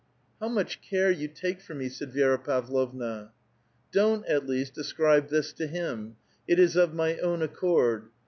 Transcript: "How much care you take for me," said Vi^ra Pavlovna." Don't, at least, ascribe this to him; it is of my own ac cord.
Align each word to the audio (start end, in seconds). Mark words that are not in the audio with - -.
"How 0.41 0.49
much 0.49 0.81
care 0.81 1.11
you 1.11 1.27
take 1.27 1.61
for 1.61 1.75
me," 1.75 1.87
said 1.87 2.11
Vi^ra 2.11 2.43
Pavlovna." 2.43 3.33
Don't, 3.91 4.25
at 4.25 4.47
least, 4.47 4.75
ascribe 4.79 5.29
this 5.29 5.53
to 5.53 5.67
him; 5.67 6.15
it 6.47 6.57
is 6.57 6.75
of 6.75 6.95
my 6.95 7.17
own 7.19 7.43
ac 7.43 7.53
cord. 7.53 8.05